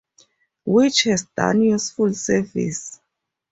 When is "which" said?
0.65-1.03